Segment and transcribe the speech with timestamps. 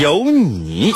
[0.00, 0.92] 有你。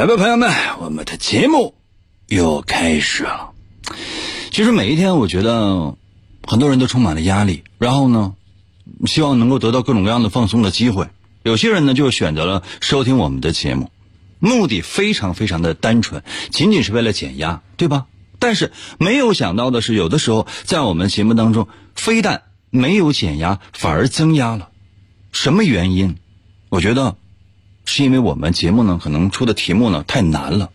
[0.00, 1.74] 来吧，朋友们，我们的节目
[2.26, 3.50] 又开始了。
[4.50, 5.94] 其实每一天，我觉得
[6.46, 8.32] 很多人都充满了压力，然后呢，
[9.04, 11.08] 希望能够得到各种各样的放松的机会。
[11.42, 13.90] 有些人呢，就选择了收听我们的节目，
[14.38, 18.06] 目的非常非常的单纯，仅仅是为了减压，对吧？
[18.38, 24.70] 但是没有想到的是，有的时候在我们节目当中，非但没有减压，反而增压了。
[25.30, 26.16] 什么原因？
[26.70, 27.18] 我觉得。
[27.90, 30.70] 是因为我们节目呢，可能出的题目呢太难了。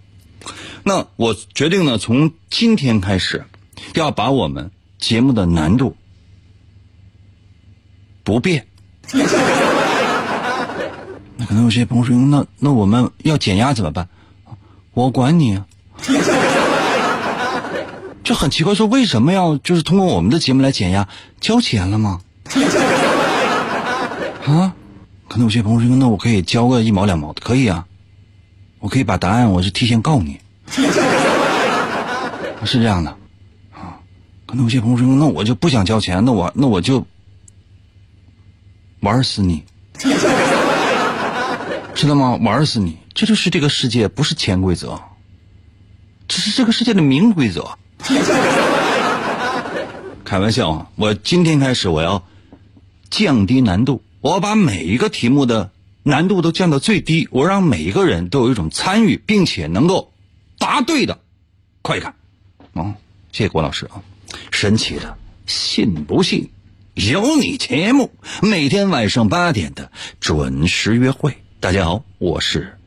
[0.84, 3.46] 那我决定呢，从今天开始，
[3.94, 5.96] 要把我们节目的难度
[8.26, 8.68] 不变。
[11.38, 14.10] 那可能有些朋友说：“那那我们要减压怎么办？”
[14.94, 15.66] 我管你啊！
[18.24, 21.08] 就很奇怪，说为什么要就是通过我们的节目来减压？
[21.40, 22.20] 交钱了吗？
[24.48, 24.76] 啊？
[25.28, 27.86] 可能有些朋友说：“那我可以交个一毛两毛的，可以啊，
[28.80, 30.40] 我可以把答案，我是提前告你，
[32.64, 33.10] 是这样的
[33.74, 33.98] 啊。”
[34.46, 37.06] 可能有些朋友说：“那我就不想交钱，那我那我就
[39.00, 39.64] 玩死你，
[41.96, 42.36] 知道吗？
[42.36, 45.02] 玩死你，这就是这个世界不是潜规则，
[46.28, 47.68] 这是这个世界的明规则。
[50.24, 50.88] 开玩笑啊！
[50.96, 52.24] 我今天开始我要
[53.10, 55.70] 降低难度。”我把每一个题目的
[56.02, 60.12] 难度都降到最低，我让每一个人都有一种参与并且能够
[60.58, 61.20] 答对的
[61.84, 62.16] 快感。
[62.74, 62.96] 啊，
[63.32, 64.02] 谢谢郭老师啊！
[64.50, 65.16] 神奇的，
[65.46, 66.50] 信不信
[66.96, 68.10] 有你节目，
[68.42, 71.38] 每天晚上八点的准时约会。
[71.60, 72.80] 大家好，我是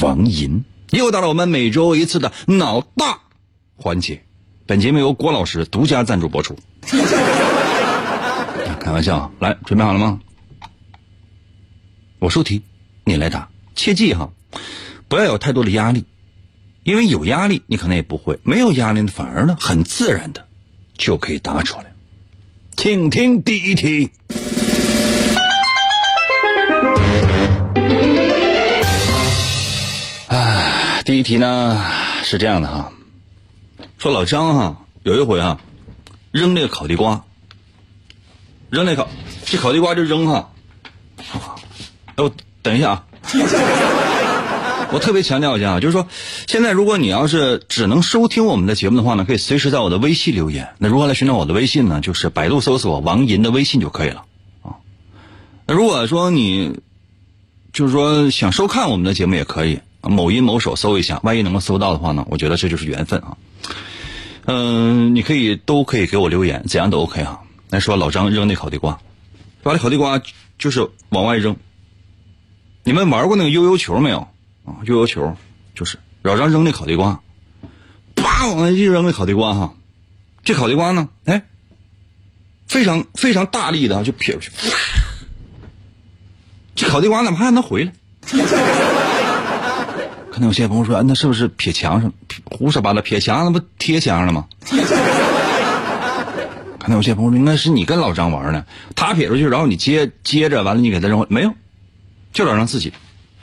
[0.00, 3.18] 王银，又到了我们每周一次的脑大
[3.76, 4.22] 环节。
[4.64, 6.56] 本节目由郭老师独家赞助播出。
[8.80, 10.20] 开玩笑，来，准备好了吗？
[12.18, 12.62] 我出题，
[13.04, 13.48] 你来答。
[13.76, 14.30] 切记哈，
[15.06, 16.04] 不要有太多的压力，
[16.82, 20.48] 因为有压力你可能也不会；没有压力呢反而呢很自然的
[20.96, 21.92] 就可以答出来。
[22.76, 24.10] 请听第一题。
[30.26, 31.84] 啊，第一题呢
[32.24, 32.92] 是这样的哈，
[33.98, 35.60] 说老张哈有一回啊
[36.32, 37.24] 扔那个烤地瓜，
[38.70, 39.08] 扔那烤
[39.44, 40.52] 这烤地瓜就扔哈。
[42.18, 42.30] 哦，
[42.62, 43.04] 等一下啊！
[44.90, 46.08] 我特别强调一下啊，就是说，
[46.46, 50.70] 现在如果你要是只能收听我们的节目的话呢，可以随时在我的微信留言。
[50.78, 52.00] 那如何来寻找我的微信呢？
[52.00, 54.24] 就是百度搜索王银的微信就可以了
[54.62, 54.76] 啊。
[55.66, 56.80] 那如果说你
[57.72, 63.36] 就是说想收看我们的节目也可以，某音某手搜一下，万一能够搜到的话呢，我觉得这就是缘分啊。
[64.46, 67.40] 嗯，你可以都可以给我留言，怎样都 OK 啊。
[67.68, 68.98] 来说老张扔那烤地瓜，
[69.62, 70.20] 把那烤地瓜
[70.58, 71.54] 就是往外扔。
[72.88, 74.20] 你们玩过那个悠悠球没有？
[74.64, 75.36] 啊，悠悠球
[75.74, 77.20] 就是老张扔那烤地瓜，
[78.16, 79.74] 啪往那一扔那烤地瓜哈，
[80.42, 81.42] 这烤地瓜呢，哎，
[82.66, 84.50] 非常非常大力的就撇出去，
[86.74, 87.92] 这烤地瓜怎么还能回来？
[90.32, 92.10] 可能有些朋友说，那是不是撇墙上？
[92.46, 94.46] 胡说八道，撇墙那不贴墙上了吗？
[96.80, 98.64] 可能有些朋友说，应该是你跟老张玩呢，
[98.96, 101.52] 他撇出去，然后你接接着完了，你给他扔没有？
[102.32, 102.92] 就找让自己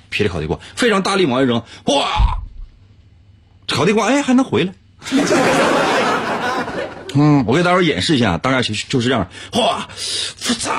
[0.10, 2.40] 劈了烤地瓜，非常大力往外扔，哇！
[3.68, 4.74] 烤地瓜哎还能回来。
[7.18, 10.72] 嗯，我给大伙演示一下，大概就就是这样，哇，复杂，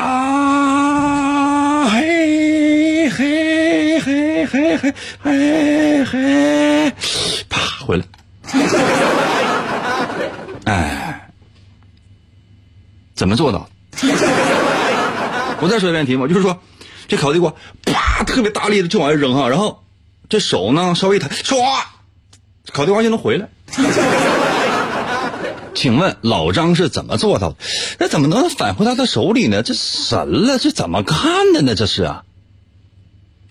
[1.89, 6.93] 嘿嘿嘿嘿嘿嘿嘿，
[7.49, 8.05] 啪回来，
[10.67, 11.29] 哎，
[13.15, 13.69] 怎么做到？
[15.61, 16.61] 我再说一遍题目，就是说，
[17.09, 17.55] 这烤地瓜
[17.85, 19.83] 啪特别大力的就往下扔哈，然后
[20.29, 21.57] 这手呢稍微一抬，唰，
[22.73, 23.49] 烤地瓜就能回来。
[25.75, 27.57] 请问老张是怎么做到的？
[27.99, 29.63] 那怎么能返回到他手里呢？
[29.63, 31.75] 这神了，这怎么看的呢？
[31.75, 32.25] 这是啊，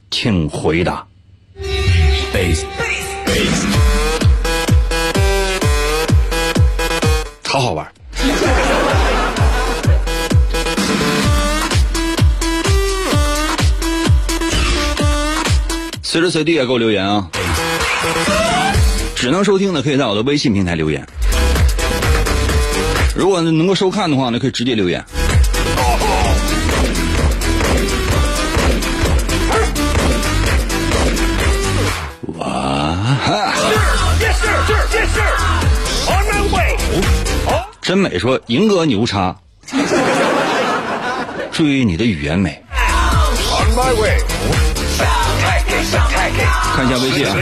[0.09, 1.05] 请回答。
[7.43, 7.89] 好好玩。
[16.15, 17.27] 随时随地也给我留言啊！
[19.17, 21.05] 只能收听的可以在我的微信平台留言。
[23.13, 25.03] 如果能够收看的话呢，可以直接留言。
[32.37, 32.45] 哇
[33.21, 33.53] 哈！
[37.81, 39.35] 真美说银哥牛叉，
[41.51, 42.63] 注意你的语言美。
[43.59, 44.24] On my way.
[46.75, 47.33] 看一下微信啊。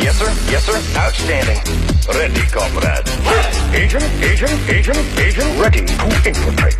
[0.00, 1.62] Yes sir, yes sir, outstanding.
[2.08, 3.06] Ready, comrade.
[3.72, 5.92] Agent, agent, agent, agent, ready to
[6.28, 6.74] infiltrate.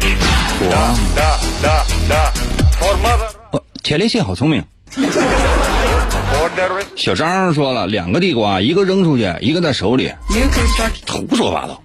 [0.69, 2.33] Da, da, da, da.
[2.81, 3.31] For mother.
[3.53, 4.65] 哦，铁力蟹好聪明。
[6.97, 10.13] 小张说了，两个地瓜，一个扔出去，一个在手里。
[11.09, 11.81] 胡说八道。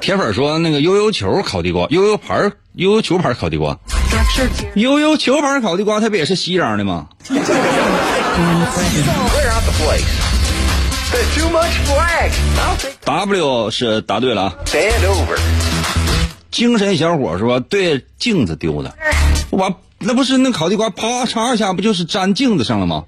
[0.00, 3.78] 铁粉说那个悠悠球烤地瓜，悠悠牌悠悠球牌烤地瓜。
[4.74, 7.06] 悠悠球牌烤地瓜，它不也是西张的吗
[13.04, 14.54] ？W 是答对了啊！
[16.50, 18.94] 精神小伙说对镜子丢的，
[19.50, 23.04] 我把那不是那烤地瓜啪嚓一下，不就是粘镜子上了吗？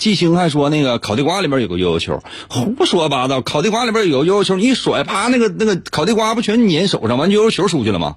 [0.00, 3.42] 季星还说那个烤地瓜里边有个悠悠球，胡说八道！
[3.42, 8.16] 烤地瓜里边有悠悠球，你一甩，啪，那个那个烤地瓜不全粘手上，完悠悠球出去了吗？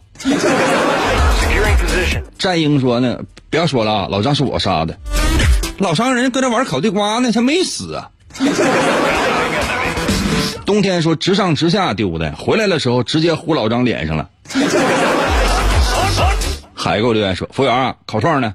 [2.39, 3.19] 战鹰说呢，
[3.49, 4.97] 不要说了啊，老张是我杀的，
[5.77, 8.09] 老张人搁这玩烤地瓜呢，他没死啊。
[10.65, 14.29] 冬天说直上直下丢的，回来的时候直接呼老张脸上了。
[16.73, 18.53] 海给我留言说，服务员啊，烤串呢？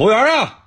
[0.00, 0.60] 服务员啊，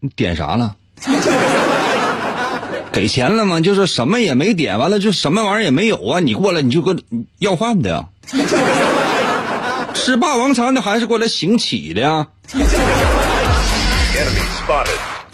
[0.00, 0.74] 你点啥了？
[2.90, 3.60] 给钱了吗？
[3.60, 6.20] 就是什么也没点，完了就什么玩意儿也没有啊！
[6.20, 6.98] 你过来你就跟
[7.40, 8.06] 要饭的呀？
[9.92, 12.26] 吃霸王餐的还是过来行乞的呀？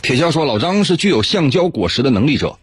[0.02, 2.58] 铁锹说：“老张是具有橡胶果实的能力者。”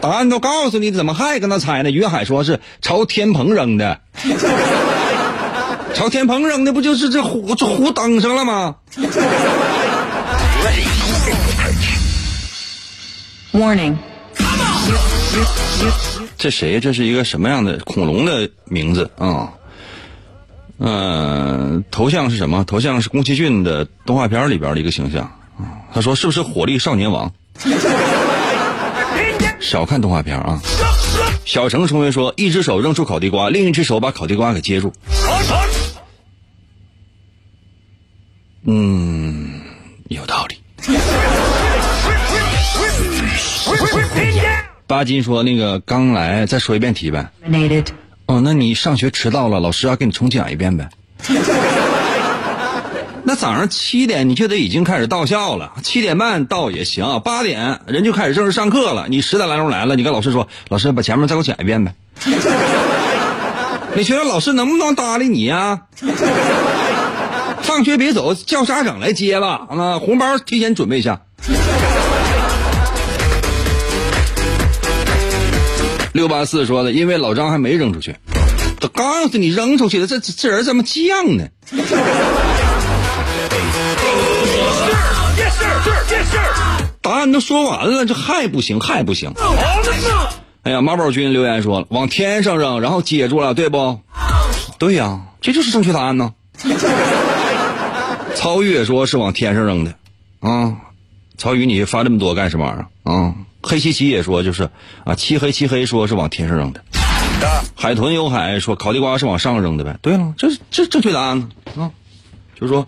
[0.00, 1.90] 答案都告诉你，怎么还跟他猜呢？
[1.90, 4.00] 于海说是朝天棚扔的。
[5.94, 8.76] 朝天棚扔的不就是这壶这壶登上了吗
[13.52, 13.96] ？Warning！
[16.38, 16.80] 这谁？
[16.80, 19.50] 这是一个什么样的恐龙的名字啊？
[20.78, 22.64] 嗯，头像是什么？
[22.64, 25.24] 头像是宫崎骏的动画片里边的一个形象
[25.58, 25.84] 啊。
[25.92, 27.30] 他说：“是不是火力少年王？”
[29.60, 30.62] 少看动画片啊。
[31.44, 34.92] 小城同学说：“一只手扔出烤地瓜，另一只手把烤地瓜给接住。”
[38.64, 39.60] 嗯，
[40.08, 40.56] 有道理。
[44.86, 47.30] 巴金说：“那个刚来，再说一遍题呗。”
[48.26, 50.88] 哦，那你上学迟到了，老师要给你重讲一遍呗。
[53.22, 59.06] 那早上七点你就得已经开始到校了，七点半到也行，八点人就开始正式上课了。
[59.08, 61.94] 你十点来钟来了，你跟老师说：“老师，把前面再给我讲一遍呗。”
[63.94, 65.82] 你觉得老师能不能搭理你呀？
[67.80, 69.98] 放学别走，叫家长来接吧啊！
[69.98, 71.22] 红包提前准备一下。
[76.12, 78.16] 六八四说的，因为老张还没扔出去，
[78.80, 81.46] 都告诉你扔出去了，这这人怎么犟呢？
[87.00, 89.32] 答案都说完了，这还不行，还不行。
[90.64, 94.00] 哎呀，马宝军留言说了，往天上扔，然后接住了，对不？
[94.78, 96.34] 对呀，这就是正确答案呢。
[98.34, 99.94] 曹宇也说是往天上扔的，
[100.40, 100.76] 啊，
[101.36, 103.34] 曹宇你发这么多干什么玩意儿啊？
[103.62, 104.70] 黑漆漆也说就是
[105.04, 106.82] 啊，漆黑漆黑说是往天上扔的。
[107.74, 109.98] 海豚有海说烤地瓜是往上扔的呗？
[110.02, 111.92] 对了，这这正确答案呢啊，
[112.58, 112.86] 就是说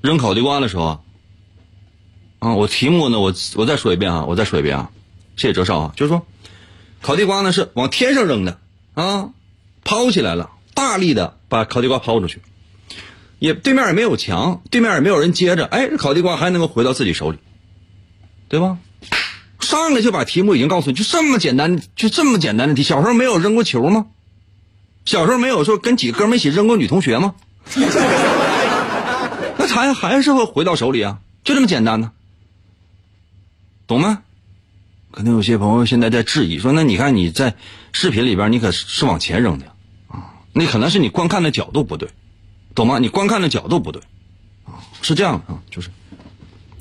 [0.00, 1.00] 扔烤地瓜的时候
[2.40, 4.90] 啊，我题目呢我我再说一遍啊，我再说一遍啊，
[5.36, 6.26] 谢谢哲少啊，就是说
[7.00, 8.58] 烤地瓜呢是往天上扔的
[8.94, 9.30] 啊，
[9.84, 12.40] 抛起来了，大力的把烤地瓜抛出去。
[13.40, 17.38] 也对面也没有墙，对面也没有人接着，哎，烤地瓜还能够回到自己手里，
[18.48, 18.78] 对吧？
[19.58, 22.84] 上来就把题目已经告诉你，就这么简单，就这么简单的题。
[22.84, 24.06] 小时候没有扔过球吗？
[25.04, 27.34] 小时候没有说跟几个哥们一起扔过女同学吗？
[29.58, 32.12] 那还还是会回到手里啊，就这么简单呢，
[33.86, 34.22] 懂吗？
[35.10, 37.54] 可能有些朋友现在在质疑说，那你看你在
[37.92, 39.66] 视频里边，你可是往前扔的
[40.08, 42.08] 啊，那可能是你观看的角度不对，
[42.74, 42.98] 懂吗？
[42.98, 44.00] 你观看的角度不对
[44.64, 45.90] 啊，是这样的啊，就是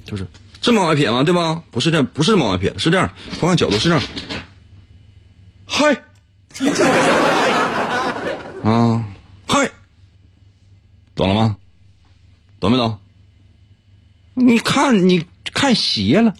[0.05, 0.27] 就是
[0.61, 1.23] 这么往外撇吗？
[1.23, 1.61] 对吧？
[1.71, 4.03] 不是这样，不是这么往外撇的，是这样，观看角度是这样。
[5.65, 5.93] 嗨，
[8.63, 9.05] 啊，
[9.47, 9.69] 嗨，
[11.15, 11.55] 懂了吗？
[12.59, 12.99] 懂没懂？
[14.33, 16.33] 你看，你看斜了。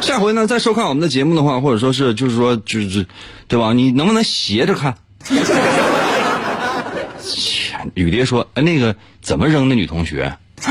[0.00, 3.06] 下回呢，再收看我们的节目的话，或者说是就是说就是，
[3.46, 3.72] 对吧？
[3.72, 4.96] 你能不能斜着看？
[7.94, 10.36] 雨蝶说：“哎，那个怎么扔那女同学？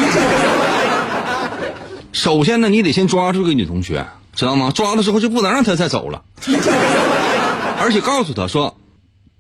[2.14, 4.72] 首先呢，你得先抓住这个女同学，知道吗？
[4.74, 6.24] 抓了之后就不能让她再走了，
[7.80, 8.78] 而且告诉她说，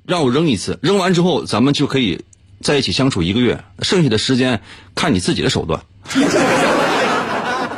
[0.06, 2.24] 让我扔一次，扔完之后咱们就可以
[2.62, 4.62] 在一起相处一个月，剩下的时间
[4.96, 5.82] 看你自己的手段。”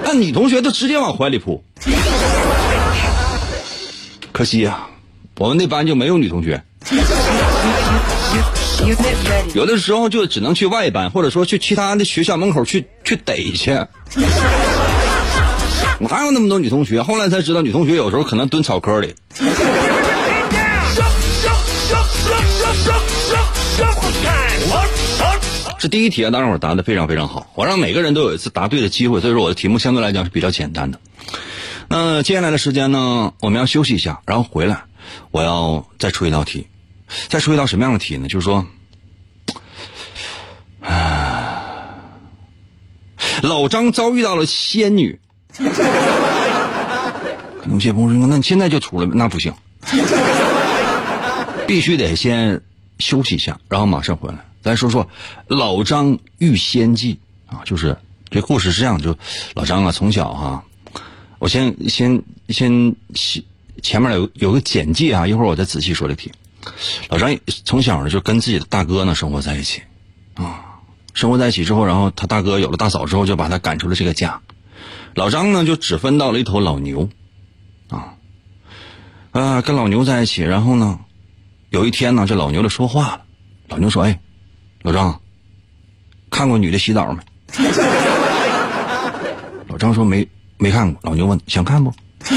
[0.03, 1.63] 那女同学都直接往怀里扑，
[4.31, 4.87] 可惜呀，
[5.37, 6.63] 我们那班就没有女同学，
[9.53, 13.71] 有的时候就只能去外班，或者说去其他的学校门口去去逮去。
[15.99, 17.03] 哪有那么多女同学？
[17.03, 19.13] 后来才知道，女同学有时候可能蹲草坑里。
[25.77, 30.99] 这第一题啊，大伙儿答的非常非常好，我让每个人都有一次答对的机会，所以说我的题目相对来讲是比较简单的。
[31.87, 34.83] 那接下来的时间呢，我们要休息一下，然后回来，
[35.31, 36.67] 我要再出一道题，
[37.29, 38.27] 再出一道什么样的题呢？
[38.27, 38.65] 就是说，
[40.81, 41.55] 啊
[43.41, 45.19] 老张遭遇到了仙女，
[45.55, 45.63] 可
[47.65, 49.53] 能有些朋友说，那你现在就出来，那不行，
[51.65, 52.61] 必须得先
[52.99, 54.37] 休息一下，然后马上回来。
[54.61, 55.07] 咱说说
[55.47, 57.97] 老张遇仙记啊，就是
[58.29, 59.17] 这故事是这样，就
[59.53, 60.63] 老张啊，从小哈，
[61.39, 62.93] 我先先先
[63.81, 66.29] 前面有有个简介啊，一会儿我再仔细说这题。
[67.07, 69.81] 老张从小呢就跟自己的大哥呢生活在一起
[70.33, 70.68] 啊，
[71.13, 74.41] 生活在一起之后，然后他大哥有了大嫂之后，就把他赶出了这个家。
[75.15, 77.09] 老张呢就只分到了一头老牛
[77.89, 78.13] 啊
[79.31, 80.99] 啊，跟老牛在一起，然后呢，
[81.69, 83.21] 有一天呢，这老牛就说话了，
[83.67, 84.19] 老牛说：“哎。”
[84.81, 85.19] 老张，
[86.29, 87.21] 看过女的洗澡没？
[89.67, 90.25] 老张说没
[90.57, 91.01] 没看过。
[91.03, 91.93] 老牛问想看不？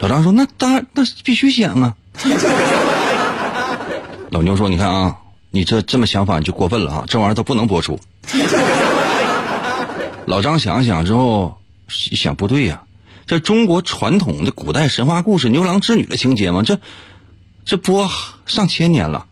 [0.00, 1.96] 老张说那当然那必须想啊。
[4.28, 5.16] 老牛说你看啊，
[5.50, 7.98] 你这这么想法你就过分了啊，这玩意儿都不能播出。
[10.26, 12.82] 老张想想之后想不对呀，
[13.26, 16.62] 这中国传统的古代神话故事牛郎织女的情节吗？
[16.64, 16.78] 这
[17.64, 18.08] 这播
[18.46, 19.26] 上千年了。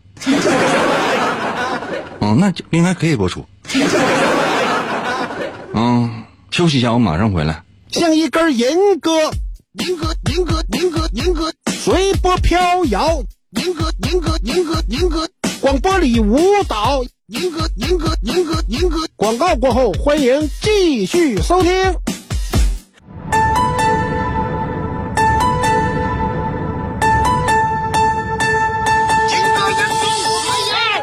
[2.19, 3.45] 哦， 那就应该可以播出。
[5.73, 7.63] 嗯，休息一下，我马上回来。
[7.91, 9.31] 像一根银戈，
[9.73, 13.23] 银戈，银戈，银戈，银戈，随波飘摇。
[13.51, 15.29] 银戈，银戈，银戈，银戈，
[15.61, 17.03] 广播里舞蹈。
[17.27, 18.97] 银哥，银哥，银哥，银哥。
[19.17, 21.71] 广告过后，欢迎继续收听。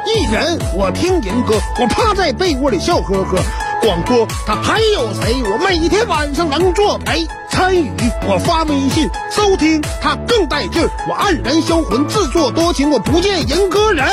[0.06, 3.65] 一人，我听银哥，我趴在被窝里笑呵呵。
[3.80, 5.42] 广播，他还有谁？
[5.44, 7.92] 我每天晚上能作陪参与。
[8.26, 10.90] 我发微信收听，他更带劲儿。
[11.08, 14.06] 我黯然销魂，自作多情，我不见银歌人。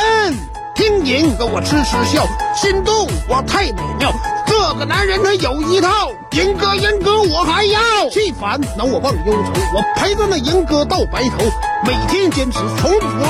[0.75, 4.11] 听银歌，我痴痴笑，心动，我太美妙。
[4.45, 7.79] 这个男人他有一套，银哥银哥我还要。
[8.11, 11.45] 气烦恼我忘忧愁，我陪着那银哥到白头，
[11.85, 13.27] 每天坚持从不落。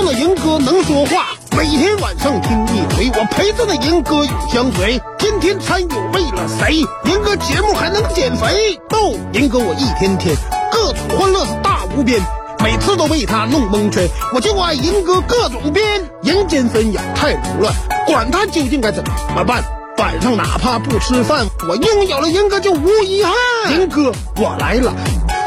[0.00, 1.26] 只要那银哥能说话。
[1.56, 4.98] 每天晚上听一回，我陪着那银哥永相随。
[5.18, 6.48] 天天参与为了。
[6.58, 6.76] 谁？
[7.04, 8.80] 银哥节目还能减肥？
[8.88, 10.34] 逗银哥我一天天
[10.72, 12.18] 各种欢乐是大无边，
[12.60, 14.08] 每次都被他弄蒙圈。
[14.32, 15.84] 我就爱银哥各种编，
[16.22, 17.74] 人间纷扰太无乱，
[18.06, 19.04] 管他究竟该怎
[19.34, 19.62] 么办。
[19.98, 22.30] 晚上哪怕不吃饭，我拥有了。
[22.30, 23.34] 银哥就无遗憾。
[23.72, 24.94] 银哥我来了，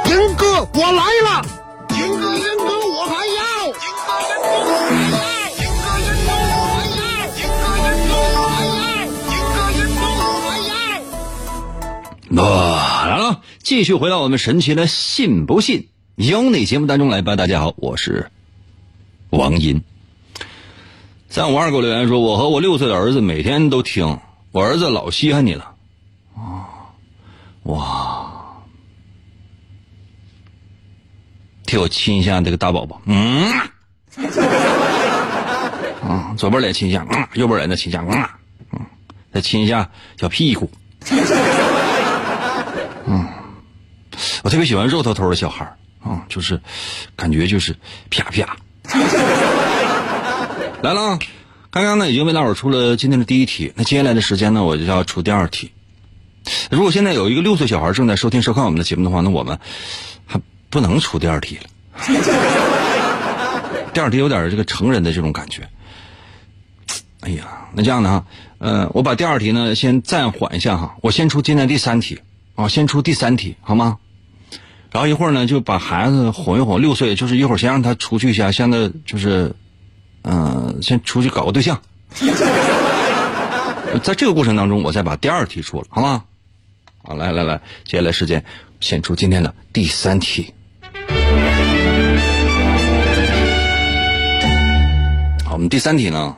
[0.06, 1.42] 银哥我来了，
[1.98, 2.83] 银哥银哥
[12.36, 13.42] 哇，来了！
[13.62, 17.36] 继续回到我们神奇的“信不信由你”节目当中来吧。
[17.36, 18.32] 大家好，我是
[19.30, 19.84] 王银。
[21.30, 24.20] 三五二给我留言说，我和我六岁的儿子每天都听，
[24.52, 25.76] 我儿子老稀罕你了。
[26.36, 26.66] 啊，
[27.64, 28.34] 哇！
[31.68, 33.52] 替我亲一下这个大宝宝，嗯，
[36.02, 38.28] 啊，左边脸亲一下，嗯，右边脸再亲一下，嗯，
[38.72, 38.80] 嗯，
[39.32, 40.72] 再亲一下小屁股，
[43.06, 43.28] 嗯，
[44.44, 45.66] 我特别喜欢肉头头的小孩
[46.04, 46.62] 啊，就是
[47.16, 47.76] 感觉就是
[48.10, 48.58] 啪啪。
[50.82, 51.20] 来了，啊！
[51.70, 55.72] 刚刚呢已经为大伙出了今天的第一题，那接下来的时间呢，我就要出第二题。
[56.70, 59.58] 如果现在有一个六岁小孩正在收听收看我们的节目的话，那我们
[60.26, 61.64] 还不能出第二题了。
[63.94, 65.70] 第二题有点这个成人的这种感觉。
[67.22, 68.26] 哎呀，那这样的哈，
[68.58, 72.20] 呃，我把第二题呢先暂缓一下哈，我先出今天第三题
[72.56, 73.98] 啊，先出第三题好吗？
[74.92, 79.56] 然后一会儿呢就把孩子哄一哄，六岁就是一会儿先让他出去一下，现在就是。
[80.26, 81.82] 嗯，先出去搞个对象，
[84.02, 86.24] 在这个过程当中，我再把第二题出了，好吗？
[87.04, 88.46] 好，来来来，接下来时间，
[88.80, 90.54] 先出今天的第三题。
[95.44, 96.38] 好，我们第三题呢，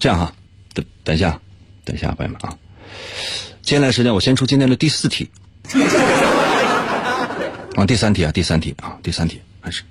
[0.00, 0.32] 这样哈，
[0.74, 1.40] 等等一下，
[1.84, 2.58] 等一下，朋友们啊，
[3.72, 5.30] 接下来时间我先出今天的第四题。
[7.74, 9.84] 啊，第三题啊，第三题啊，第三题开始。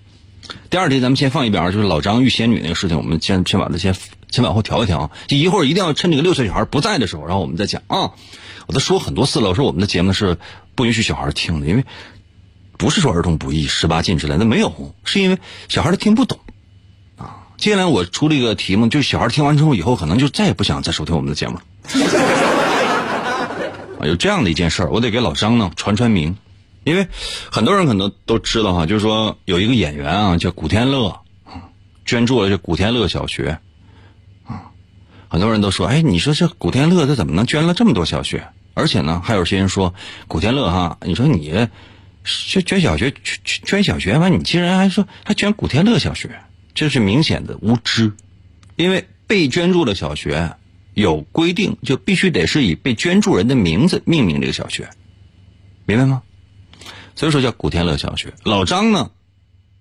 [0.69, 3.95] 第二题咱们先放一边就是老张遇仙女那个事情，我们先先把它先
[4.29, 5.09] 先往后调一调。
[5.25, 8.11] 就一会儿一定要趁这个六岁小孩不在的时候，然后我们再讲啊。
[8.67, 10.37] 我都说很多次了，我说我们的节目是
[10.75, 11.83] 不允许小孩听的，因为
[12.77, 16.39] 不是说儿童不宜、十八禁之类的，没有，是因为小孩他听不懂
[17.17, 17.47] 啊。
[17.57, 21.63] 接下来我出了一个题目，就是小孩听完之后以后可能就再也不想再收听我们的节目了。
[24.05, 26.35] 有这样的一件事儿，我得给老张呢传传名。
[26.83, 27.07] 因为
[27.51, 31.21] 很多人可能都知道哈，就是说有一个演员啊，叫古天乐，
[32.05, 33.59] 捐助了这古天乐小学，
[34.47, 34.71] 啊，
[35.27, 38.47] 很多人都说，哎，你说这古天乐他怎么能捐了这么多小学？
[38.73, 39.93] 而且呢，还有些人说，
[40.27, 41.67] 古天乐哈，你说你
[42.23, 46.39] 捐捐小学，捐捐小学完，你竟然还说还捐古天乐小学，
[46.73, 48.11] 这是明显的无知。
[48.75, 50.55] 因为被捐助的小学
[50.93, 54.89] 有规定，就必须得是以被捐助人的名字命名这个小学，
[55.85, 56.23] 明白吗？
[57.15, 58.33] 所以说叫古天乐小学。
[58.43, 59.11] 老张呢，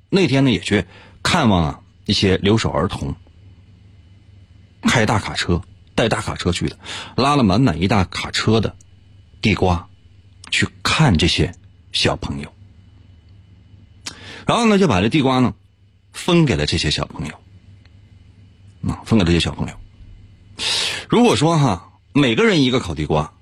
[0.08, 0.84] 那天呢也去
[1.22, 3.14] 看望啊一些留守儿童，
[4.82, 5.62] 开大卡车
[5.94, 6.78] 带大卡车去的，
[7.16, 8.76] 拉了满满一大卡车的
[9.40, 9.88] 地瓜，
[10.50, 11.54] 去看这些
[11.92, 12.52] 小朋友。
[14.46, 15.54] 然后呢就把这地瓜呢
[16.12, 17.34] 分给了这些小朋友，
[18.90, 19.74] 啊分给这些小朋友。
[21.10, 23.32] 如果说哈每个人一个烤地瓜，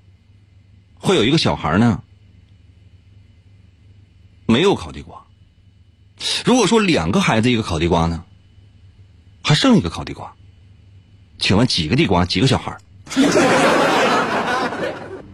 [0.95, 2.01] 会有一个小孩呢。
[4.47, 5.23] 没有烤地瓜。
[6.43, 8.23] 如果说两个孩子一个烤地瓜呢，
[9.43, 10.33] 还剩一个烤地瓜，
[11.37, 12.25] 请问几个地瓜？
[12.25, 12.75] 几个小孩？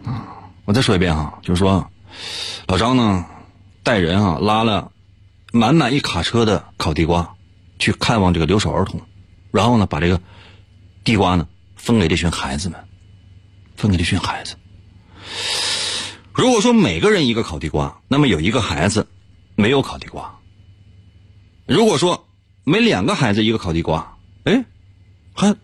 [0.04, 1.90] 啊， 我再说一遍哈，就是说，
[2.66, 3.24] 老张呢
[3.82, 4.92] 带人啊拉了
[5.52, 7.34] 满满一卡车的烤地瓜
[7.78, 9.00] 去看望这个留守儿童，
[9.50, 10.20] 然后呢把这个
[11.02, 12.88] 地瓜呢分给这群孩子们，
[13.76, 14.56] 分给这群孩子。
[16.32, 19.06] 如果说每个人一个烤地瓜，那么有一个孩子
[19.54, 20.38] 没有烤地瓜。
[21.66, 22.28] 如果说
[22.64, 24.64] 每两个孩子一个烤地瓜，哎，
[25.34, 25.54] 还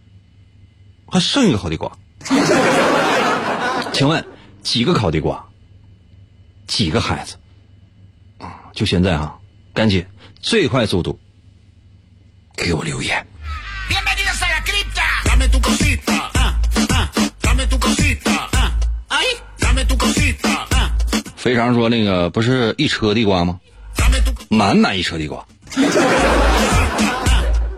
[1.06, 1.98] 还剩一个烤地瓜。
[3.92, 4.24] 请问
[4.62, 5.48] 几个烤地瓜？
[6.66, 7.36] 几个孩子？
[8.38, 9.40] 啊，就现在哈，
[9.74, 10.06] 赶紧
[10.40, 11.18] 最快速度
[12.56, 13.26] 给我留言。
[21.36, 23.58] 非常说那个不是一车地瓜吗？
[24.48, 25.44] 满满一车地瓜，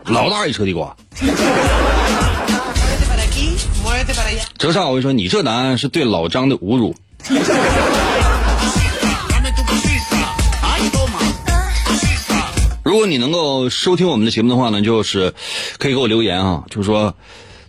[0.04, 0.94] 老大一车地瓜。
[4.58, 6.94] 折煞我跟你说，你这答案是对老张的侮辱。
[12.82, 15.32] 如果你能够收听我们的节目的话呢，就是
[15.78, 17.14] 可以给我留言啊，就是说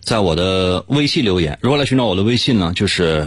[0.06, 1.58] 在我的微信留言。
[1.60, 2.72] 如何来寻找我的微信呢？
[2.74, 3.26] 就是。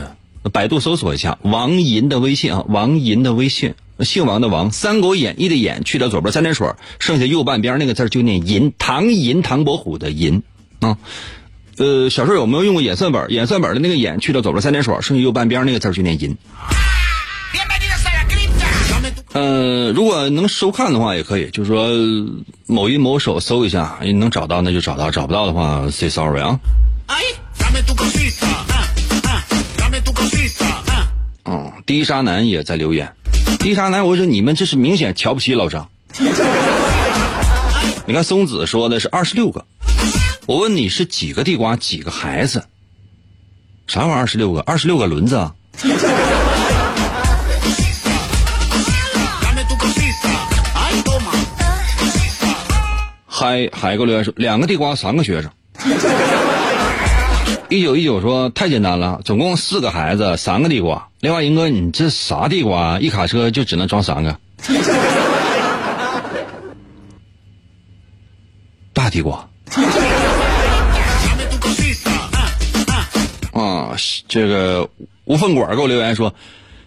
[0.53, 6.65] 百度搜索一下王银的微信啊，王银的微信，姓王的王，《三国演义》的演去掉左边三点水，
[6.97, 10.41] 剩下右半边那个字就念银，唐银唐伯虎的银
[10.79, 10.97] 啊。
[11.77, 13.29] 呃，小时候有没有用过演算本？
[13.29, 16.37] 演算本的那个演去掉左边三点水，剩下右半边那个字就念银。
[19.31, 21.87] 呃，如果能收看的话也可以，就是说
[22.65, 26.59] 某音某手搜一下，能找到那就找到，找不到的话 say sorry 啊。
[31.45, 33.11] 嗯，低沙男也在留言。
[33.59, 35.87] 低沙男，我说你们这是明显瞧不起老张。
[38.05, 39.63] 你看松子说的是二十六个，
[40.47, 42.63] 我问你是几个地瓜几个孩子？
[43.85, 44.17] 啥玩意儿？
[44.17, 44.61] 二十六个？
[44.61, 45.53] 二十六个轮子啊？
[53.39, 55.49] 还还有个留言说，两个地瓜三个学生。
[57.69, 61.08] 一九一九说太简单了，总共四个孩子，三个地瓜。
[61.21, 62.99] 另外，英哥，你这啥地瓜？
[62.99, 64.38] 一卡车就只能装三个。
[68.91, 69.47] 大地瓜。
[73.54, 73.95] 啊，
[74.28, 74.89] 这个
[75.23, 76.36] 无粪管给我留言说，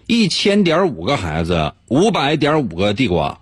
[0.05, 3.39] 一千点五个孩子，五百点五个地瓜。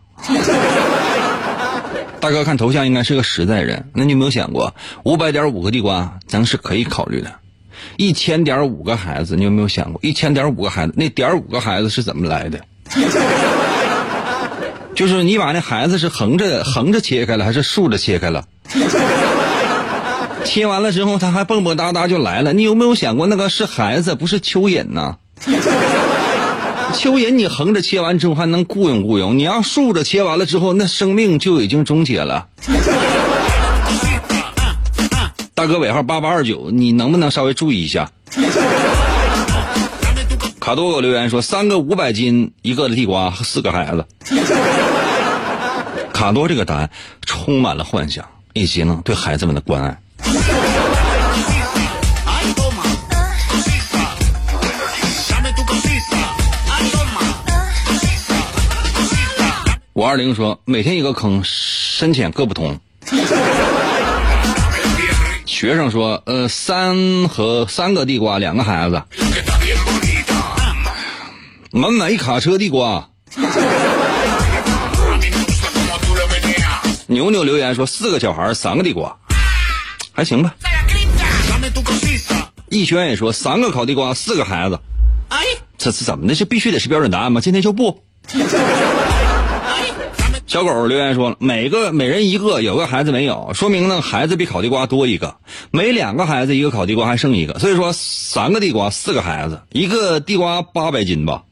[2.21, 7.33] 大哥看头像应该是个实在人，那你有没有想过，五百点五个地瓜，咱是可以考虑的。
[7.97, 12.59] 一千点五个孩子，你有没有想过，一千点五个孩子，那点五个孩子是怎么来的？
[14.93, 18.45] 就是你把那孩子是横着横着切开了，还是竖着切开了？
[20.45, 22.53] 切完了之后，他还蹦蹦哒哒就来了。
[22.53, 25.17] 你有没有想过，那个是孩子，不是蚯蚓呢？
[26.91, 32.47] 蚯蚓你横着切完之后还能雇佣雇佣，你要竖着切完了之后，那生命就已经终结了。
[35.53, 38.09] 大哥尾号八八二九，你能不能稍微注意一下？
[40.59, 44.05] 卡多给我留言说，三个五百斤一个的地瓜和四个孩子。
[46.13, 46.89] 卡多这个答案
[47.25, 48.23] 充满了幻想
[48.53, 49.97] 以及呢对孩子们的关爱。
[60.01, 62.79] 五二零说，每天一个坑，深浅各不同。
[65.45, 69.03] 学生说，呃，三和三个地瓜，两个孩子，
[71.69, 73.09] 满满一卡车地瓜。
[77.05, 79.15] 牛牛留言说，四个小孩，三个地瓜，
[80.13, 80.55] 还行吧。
[82.69, 84.79] 逸轩也说，三个烤地瓜，四个孩子。
[85.29, 85.37] 哎，
[85.77, 86.33] 这是怎么的？
[86.33, 87.39] 这必须得是标准答案吗？
[87.39, 88.03] 今天就不。
[90.51, 95.37] 小狗留言说：“每个每人一个，有个孩子没有，说明呢孩子比烤地瓜多一个。
[95.71, 101.43] 每两个孩子一个烤地瓜还剩一个，所以说三个地瓜四个孩子，一个地瓜八百斤吧。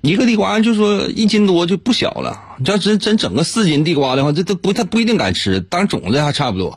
[0.00, 2.56] 一个地瓜就说一斤多就不小了。
[2.58, 6.76] 你要真真整个四斤地瓜的话，这都不他不一定敢吃，当种子还差不多。”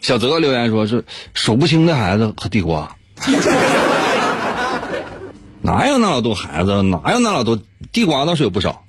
[0.00, 2.94] 小泽留言说是数不清的孩子和地瓜。
[5.62, 6.82] 哪有那老多孩子？
[6.82, 7.58] 哪有那老多
[7.92, 8.24] 地瓜？
[8.24, 8.84] 倒是有不少。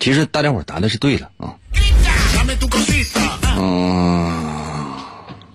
[0.00, 1.54] 其实大家伙答的是对的啊。
[3.56, 4.94] 嗯，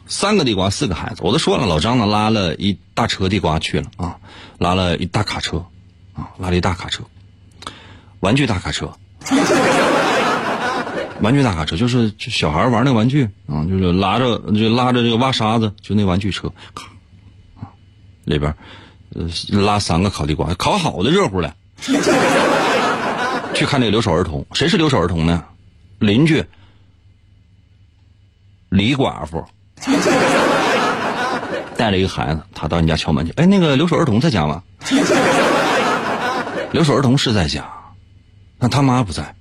[0.08, 1.18] 三个地瓜，四个孩子。
[1.22, 4.18] 我都说了，老张呢拉了一大车地瓜去了啊，
[4.58, 5.66] 拉了一大卡车
[6.14, 7.04] 啊，拉了一大卡车，
[8.20, 8.94] 玩具大卡车。
[11.22, 16.88] 玩具大卡车就是小孩玩那玩具啊，就是拉着就拉着这个挖沙子，就那玩具车，咔，
[18.26, 18.54] 里边
[19.16, 21.54] 呃拉三个烤地瓜，烤好的热乎的。
[23.54, 25.44] 去看那个留守儿童，谁是留守儿童呢？
[26.00, 26.46] 邻居
[28.70, 29.44] 李寡妇
[31.76, 33.32] 带了一个孩子，他到你家敲门去。
[33.32, 34.62] 哎，那个留守儿童在家吗？
[36.72, 37.68] 留守儿童是在家，
[38.60, 39.34] 那他妈不在。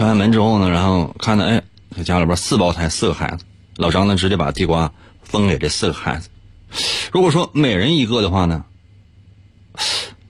[0.00, 1.62] 敲完门之后呢，然后看到哎，
[1.94, 3.44] 他家里边四胞胎四个孩子，
[3.76, 4.90] 老张呢直接把地瓜
[5.22, 6.30] 分给这四个孩子。
[7.12, 8.64] 如果说每人一个的话呢，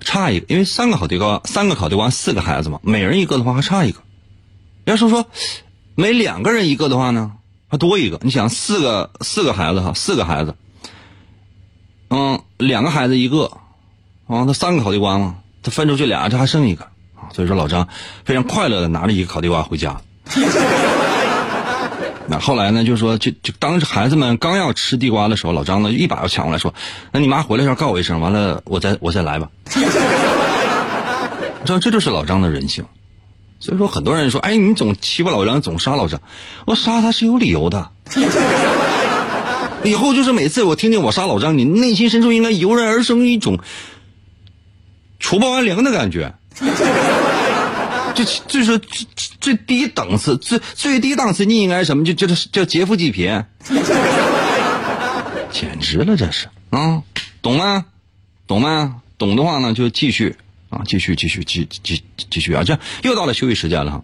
[0.01, 4.01] 差一个，因为三个烤地瓜，三个烤地瓜四个孩子嘛，每人一个的话还差一个。
[4.87, 5.25] 要是说
[5.95, 7.31] 每两个人一个的话呢，
[7.69, 8.19] 还多一个。
[8.23, 10.57] 你想四个四个孩子哈，四个孩子，
[12.09, 13.45] 嗯，两个孩子一个，
[14.27, 16.89] 啊，那三个烤地瓜嘛，他分出去俩，这还剩一个。
[17.33, 17.89] 所以说，老张
[18.25, 20.01] 非常快乐的拿着一个烤地瓜回家。
[22.27, 26.73] 那后来呢，就说就就当孩子们刚要吃地瓜的时候，老张呢一把要抢过来，说
[27.11, 29.49] ：“那你妈回来时候告我一声，完了我再我再来吧。”
[31.65, 32.85] 知道这就是老张的人性。
[33.59, 36.21] 所以说，很多人说：“哎，你总欺负老张，总杀老张。”
[36.67, 37.91] 我杀他是有理由的。
[39.83, 43.59] 以后就是每次我听见我杀老张，你内心深处应该油然而生一种
[45.19, 46.33] 除暴安良的感觉。
[48.15, 49.07] 就就是最
[49.41, 52.05] 最低档次，最最低档次，你应该什么？
[52.05, 53.45] 就叫叫劫富济贫，
[55.51, 57.03] 简直了，这是啊，
[57.43, 57.87] 懂吗？
[58.47, 59.03] 懂吗？
[59.19, 60.37] 懂的话呢，就继续
[60.71, 62.65] 啊，继续继续继继继续啊！
[62.65, 64.03] 这样又到了休息时间了，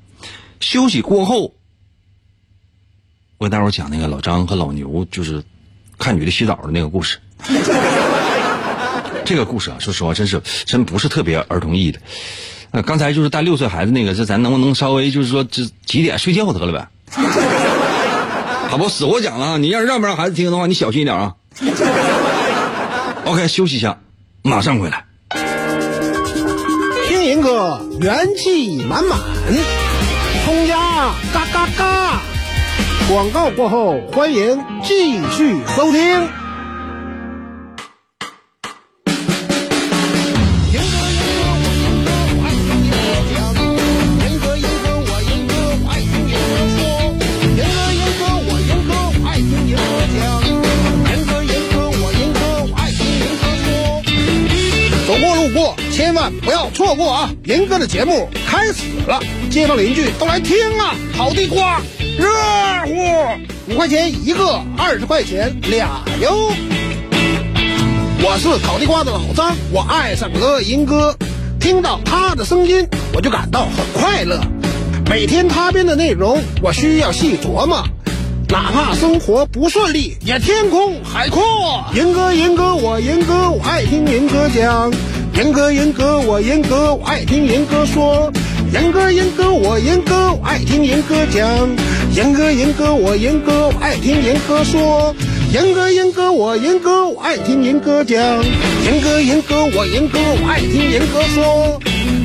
[0.60, 1.54] 休息过后，
[3.38, 5.42] 我给大伙讲那个老张和老牛就是
[5.98, 7.18] 看女的洗澡的那个故事。
[9.24, 12.00] 这个故事啊，说实话，真是真不是特别儿童意义的。
[12.72, 16.88] 呃，刚才就是带六岁孩子那个，这咱能不能稍微就是说，这几点睡觉得了呗？
[18.68, 21.34] 好不，死活讲了，你要是让不让孩子听的话，你小心一点啊。
[23.24, 23.98] OK，休息一下，
[24.42, 25.04] 马上回来。
[27.08, 29.18] 听银哥元气满满，
[30.44, 30.76] 通家
[31.32, 32.20] 嘎嘎嘎。
[33.08, 36.45] 广告过后，欢迎继续收听。
[56.42, 57.30] 不要错过啊！
[57.44, 60.94] 银哥的节目开始了，街坊邻居都来听啊！
[61.16, 61.80] 烤地瓜
[62.18, 62.28] 热
[62.86, 66.52] 乎，五块钱一个，二十块钱俩哟。
[68.22, 71.16] 我是烤地瓜的老张，我爱上了银哥，
[71.60, 74.40] 听到他的声音我就感到很快乐。
[75.08, 77.84] 每天他编的内容我需要细琢磨，
[78.48, 81.84] 哪怕生活不顺利，也天空海阔。
[81.94, 84.90] 银哥，银哥，我银哥，我爱听银哥讲。
[85.36, 88.32] 严哥，严哥，我严哥，我爱听严哥说。
[88.72, 91.68] 严哥，严哥，我严哥，我爱听严哥讲。
[92.14, 95.14] 严哥，严哥，我严哥，我爱听严哥说。
[95.52, 98.18] 严哥，严哥，我严哥，我爱听严哥讲。
[98.18, 101.80] 严哥，严哥，我严哥，我爱听严哥说。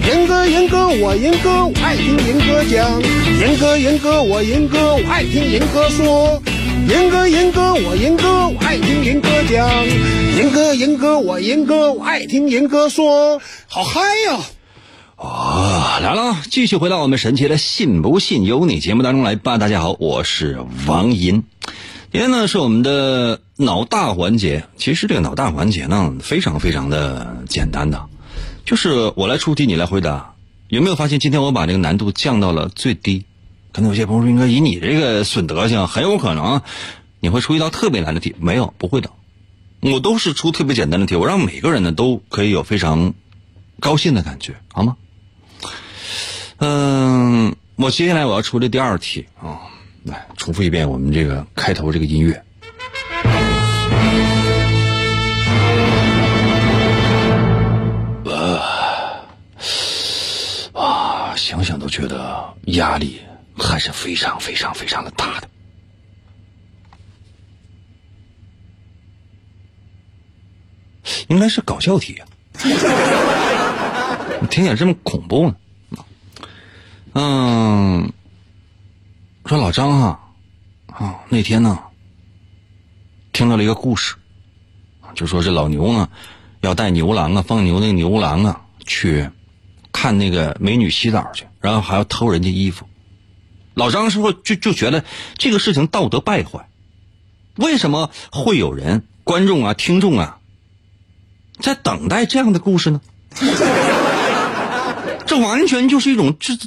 [0.08, 3.02] 严哥，严哥，我严哥，我爱听严哥讲。
[3.42, 6.42] 严哥，严哥，我严哥，我爱听严哥说。
[6.88, 9.68] 严哥，严哥，我严哥，我爱听严哥讲。
[10.38, 13.42] 严哥，严哥，我严哥，我爱听严哥说。
[13.68, 14.40] 好嗨呀！
[15.18, 19.58] 哦，来了，继续回到我们神奇的“信不信由你”节目当中来吧。
[19.58, 21.44] 大家好，我是王银。
[22.12, 24.66] 今天呢是我们的脑大环节。
[24.78, 28.10] 其实这个脑大环节呢，非常非常的简单的，
[28.66, 30.34] 就是我来出题，你来回答。
[30.70, 33.26] 有没有发现今天我把这个难度降到了最低？
[33.74, 36.62] 可能有些朋友说：“应该以你这个损德行，很有可能
[37.20, 39.10] 你会出一道特别难的题。”没有，不会的，
[39.80, 43.14] 我都是出特别简单的题，我让每个人呢都可以有非常
[43.80, 44.98] 高兴的感觉，好吗？
[46.58, 49.62] 嗯，我接下来我要出这第二题啊，
[50.04, 52.44] 来重复一遍我们这个开头这个音乐。
[60.74, 63.20] 啊，想想都觉得压力。
[63.58, 65.50] 还是非常非常非常的大的，
[71.28, 72.28] 应该是搞笑题啊！
[74.50, 75.56] 听起来这么恐怖呢？
[77.14, 78.12] 嗯，
[79.46, 80.20] 说老张啊，
[80.88, 81.78] 啊那天呢，
[83.34, 84.16] 听到了一个故事，
[85.14, 86.10] 就说这老牛呢，
[86.62, 89.30] 要带牛郎啊，放牛那个牛郎啊，去
[89.92, 92.88] 看那个美女洗澡去，然后还要偷人家衣服。
[93.74, 95.06] 老张师傅就就觉得
[95.38, 96.68] 这个事情道德败坏，
[97.56, 100.40] 为什么会有人观众啊听众啊
[101.60, 103.02] 在等待这样的故事呢？
[105.26, 106.58] 这完全就是一种这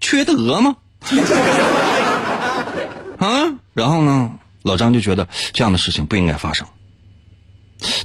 [0.00, 0.76] 缺德吗？
[3.18, 3.54] 啊！
[3.74, 6.66] 然后呢，老张就觉得这样的事情不应该发生，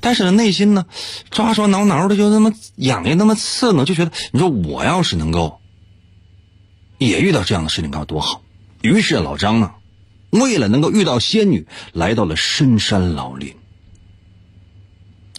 [0.02, 0.86] 但是呢，内心呢
[1.32, 5.62] 抓抓挠挠的，就那么痒痒，那么刺挠，就觉得你说我要是能够。
[6.98, 8.42] 也遇到这样的事情该有多好！
[8.82, 9.72] 于是老张呢，
[10.30, 13.56] 为了能够遇到仙女，来到了深山老林。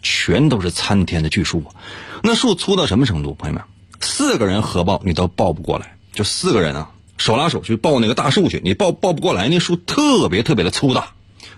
[0.01, 1.75] 全都是参天的巨树啊！
[2.23, 3.35] 那树粗到什么程度？
[3.35, 3.65] 朋友们，
[4.01, 5.97] 四个人合抱你都抱不过来。
[6.13, 9.49] 就四个人啊，手拉手去抱那个大树去，你抱抱不过来。
[9.49, 11.15] 那树特别特别的粗大，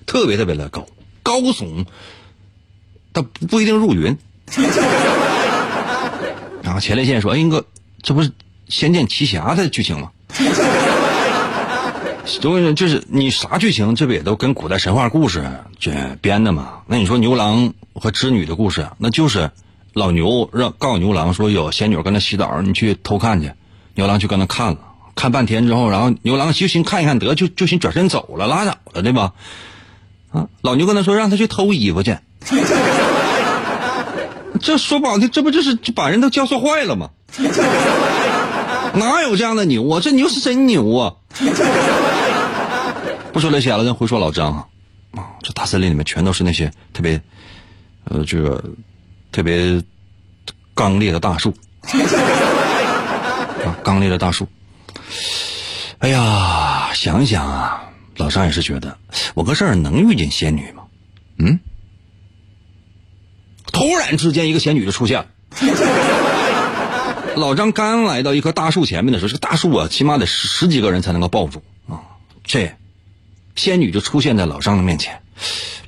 [0.07, 0.87] 特别特别的高，
[1.23, 1.85] 高耸，
[3.13, 4.17] 但不一定入云。
[6.63, 7.67] 然后前列腺说：“哎，哥，
[8.03, 8.31] 这不是？”
[8.71, 10.11] 《仙剑奇侠》的剧情嘛，
[12.41, 15.45] 就就是你啥剧情，这不也都跟古代神话故事
[15.79, 16.81] 这编的嘛？
[16.87, 19.51] 那你说牛郎和织女的故事，那就是
[19.93, 23.53] 老牛让告诉牛郎说有仙女跟他洗澡，你去偷看去。
[23.95, 24.79] 牛郎去跟他看了，
[25.17, 29.33] 看半天之后，然后牛郎就寻看一看得就就寻转身走了，拉倒了，对吧？
[30.31, 32.17] 啊，老牛跟他说让他去偷衣服去，
[34.61, 37.11] 这说不好听，这不就是把人都教唆坏了吗？
[38.95, 40.01] 哪有这样的牛啊？
[40.01, 41.15] 这牛是真牛啊！
[43.33, 44.67] 不说这些了，咱回说老张啊。
[45.13, 47.21] 啊，这大森林里面全都是那些特别，
[48.05, 48.63] 呃，这个
[49.33, 49.83] 特别
[50.75, 51.55] 刚烈的大树
[53.65, 54.47] 啊，刚烈的大树。
[55.99, 58.97] 哎呀，想想啊，老张也是觉得，
[59.35, 60.85] 我搁这儿能遇见仙女吗？
[61.39, 61.59] 嗯，
[63.73, 65.27] 突然之间，一个仙女就出现了。
[67.37, 72.03] 老张刚来到一棵大树前面的时候，这个大树啊，起码得十十几个人才能够抱住啊。
[72.45, 72.75] 这
[73.57, 75.23] 仙女就出现在老张的面前。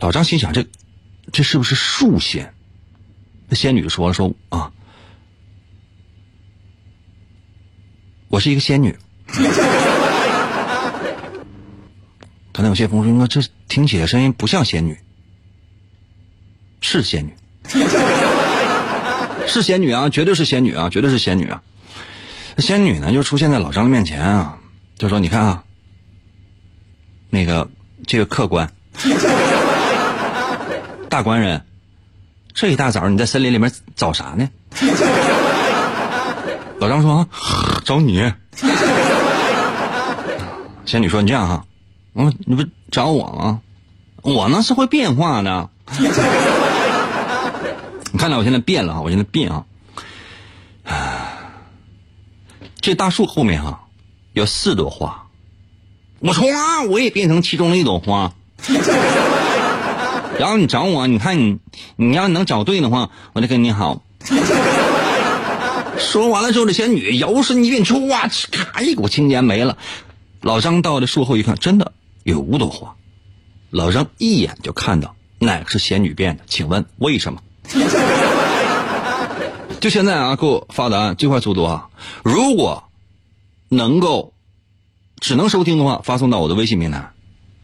[0.01, 0.67] 老张心想：这
[1.33, 2.55] 这是不是树仙？
[3.49, 4.73] 那仙女说了：“说啊，
[8.29, 8.97] 我是一个仙女。”
[12.53, 14.99] 可能有些朋友说：“这听起来声音不像仙女。”
[16.81, 17.35] 是仙女，
[19.47, 21.63] 是仙女啊，绝对是仙女啊，绝对是仙女啊！
[22.59, 24.59] 仙女呢，就出现在老张的面前啊，
[24.99, 25.65] 就说：“你看啊，
[27.31, 27.69] 那个
[28.07, 28.71] 这个客官，
[31.09, 31.65] 大官人，
[32.53, 34.49] 这一大早你在森林里面找啥呢？”
[36.79, 38.33] 老张说：“啊找你。”
[40.85, 41.65] 仙女说：“你这样哈，
[42.15, 43.61] 嗯，你不找我吗？
[44.23, 45.71] 我呢是会变化的。”
[48.13, 49.65] 你看到我现在变了啊，我现在变啊！
[52.81, 53.81] 这大树后面啊
[54.35, 55.29] 有四朵花，
[56.19, 58.35] 我唰我也变成其中的一朵花。
[60.39, 61.59] 然后你找我，你看你
[61.97, 64.03] 你要能找对的话，我就跟你好。
[65.99, 68.09] 说完了之后，这仙女摇身一变，唰
[68.51, 69.79] 咔一股青烟没了。
[70.43, 71.93] 老张到这树后一看，真的
[72.25, 72.97] 有五朵花。
[73.71, 77.41] 老张一眼就看到哪个是仙女变的，请问为什么？
[79.81, 81.89] 就现在啊，给我发答案，最快速度啊！
[82.23, 82.85] 如果
[83.69, 84.33] 能够
[85.19, 87.11] 只能收听的话，发送到我的微信平台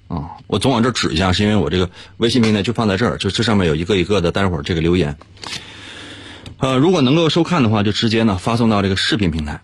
[0.09, 0.31] 啊。
[0.49, 5.17] 我总往这指一下，是因为我这个微信平台就放在这儿，就这上面有一个一个的，待会儿这个留言。
[6.59, 9.61] 呃，如果能够收看的话，就直接呢发送到这个视频平台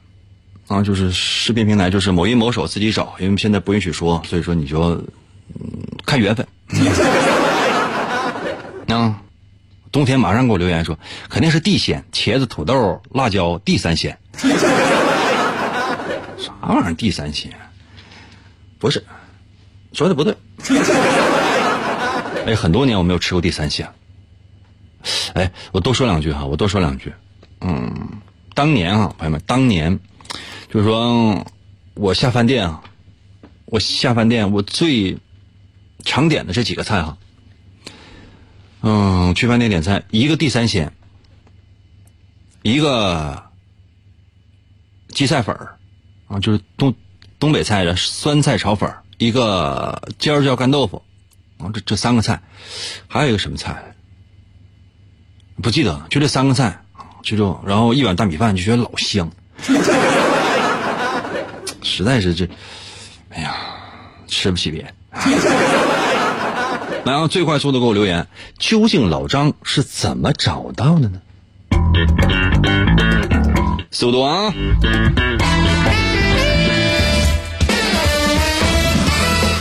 [0.68, 5.04] 啊，就是视频平台，就是某音某手自己找，因为现在不允许说，所以说你就嗯
[6.06, 6.46] 看缘分
[8.96, 9.20] 啊。
[9.94, 14.18] 冬天马上给我留言说，肯定是地鲜，茄子、土豆、辣椒，地三鲜。
[16.36, 17.52] 啥玩意儿地三鲜？
[18.80, 19.04] 不是，
[19.92, 20.34] 说的不对。
[22.44, 23.88] 哎，很多年我没有吃过地三鲜。
[25.34, 27.14] 哎，我多说两句哈，我多说两句。
[27.60, 28.20] 嗯，
[28.52, 30.00] 当年啊，朋友们，当年
[30.72, 31.46] 就是说
[31.94, 32.82] 我下饭店啊，
[33.66, 35.18] 我下饭店我最
[36.04, 37.16] 常点的这几个菜哈。
[38.86, 40.92] 嗯，去饭店点菜，一个地三鲜，
[42.60, 43.42] 一个
[45.08, 45.78] 荠菜粉儿，
[46.28, 46.94] 啊，就是东
[47.38, 51.02] 东北菜的酸菜炒粉儿，一个尖椒干豆腐，
[51.56, 52.42] 啊，这这三个菜，
[53.08, 53.94] 还有一个什么菜？
[55.62, 56.84] 不记得了，就这三个菜，
[57.22, 59.32] 就这，然后一碗大米饭，就觉得老香，
[61.80, 62.46] 实在是这，
[63.30, 63.56] 哎呀，
[64.26, 64.94] 吃不起别。
[67.04, 68.26] 来，啊，最快速度给我留言，
[68.58, 71.20] 究竟老张是怎么找到的呢？
[73.90, 74.50] 速度啊！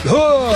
[0.06, 0.56] 呵，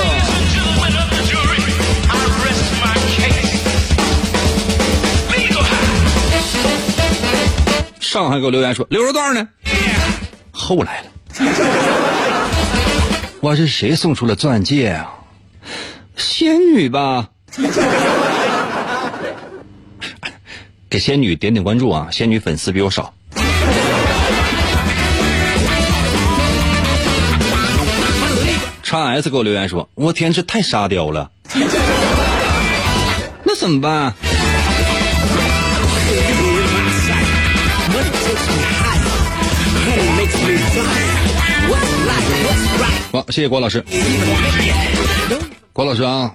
[7.99, 9.45] 上海给我留言说留着段呢，
[10.51, 11.07] 后来了，
[13.41, 15.13] 哇，这谁送出了钻戒啊？
[16.17, 17.29] 仙女吧，
[20.89, 22.07] 给仙女点点关注啊！
[22.11, 23.13] 仙女粉丝比我少。
[28.83, 31.29] 叉 S 给我留言说：“我天，这太沙雕了。”
[33.43, 34.13] 那怎么办？
[43.11, 43.83] 好，谢谢郭老师。
[45.77, 46.33] 郭老师啊，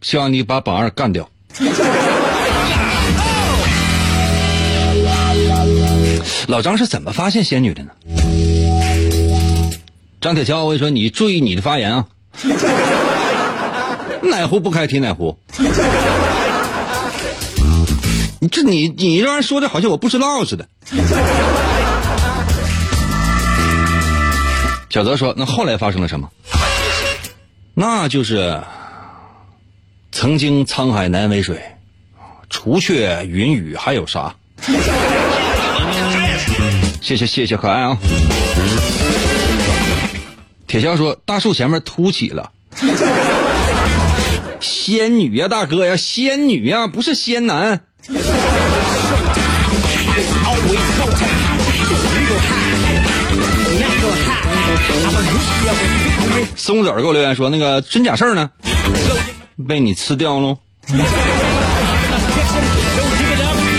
[0.00, 1.28] 希望你把榜二干掉。
[6.46, 7.90] 老张是怎么发现仙女的呢？
[10.20, 12.06] 张铁桥，我跟你说，你注意你的发言啊！
[14.22, 15.36] 哪壶不开提哪壶。
[18.38, 20.64] 你 这你你这玩意说的好像我不知道似的。
[24.90, 26.30] 小泽说：“那后来发生了什么？”
[27.78, 28.62] 那就是
[30.10, 31.60] 曾经沧海难为水，
[32.48, 34.34] 除却云雨还有啥？
[37.02, 37.98] 谢谢谢谢可爱啊！
[40.66, 42.50] 铁锹说大树前面凸起了，
[44.58, 47.82] 仙女呀大哥呀，仙女呀，不是仙男。
[56.54, 58.50] 松子儿给我留言说：“那个真假事儿呢？
[59.68, 60.58] 被你吃掉喽。”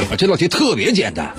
[0.09, 1.31] 啊，这道题特别简单。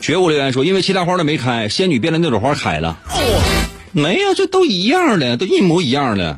[0.00, 2.98] 觉悟留言说，因为其他花都没开，仙女变的那朵花开了。
[3.92, 6.36] 没有，这都一样的，都一模一样的。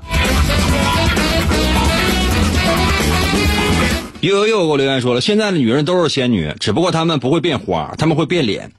[4.20, 8.70] 又又又给我留言说了，现在的女人都是仙女，只不过她们不会变花，她们会变脸。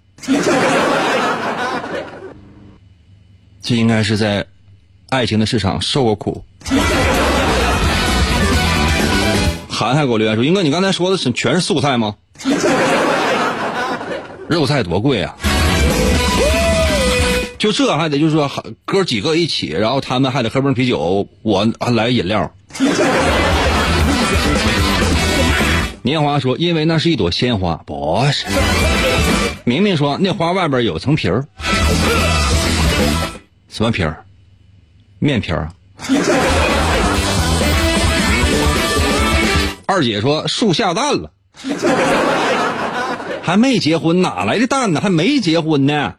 [3.67, 4.45] 这应该是在
[5.09, 6.45] 爱情的市场受过苦。
[9.67, 12.15] 涵涵给我留言说：“英哥，你刚才说的是全是素菜吗？
[14.47, 15.35] 肉菜多贵啊！
[17.59, 18.49] 就这还得就是说
[18.85, 22.49] 哥几个一起，然后他们还得喝瓶啤酒，我来饮料。
[26.03, 28.45] ”年华说：“因为那是一朵鲜花，不是。”
[29.65, 31.45] 明明说那花外边有层皮儿，
[33.69, 34.23] 什么皮儿？
[35.19, 35.69] 面皮儿。
[39.87, 41.31] 二姐说树下蛋了，
[43.41, 44.99] 还没结婚，哪来的蛋呢？
[45.01, 46.13] 还没结婚呢。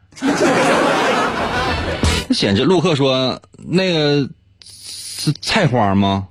[2.31, 4.29] 显示陆克说那个
[4.65, 6.27] 是菜花吗？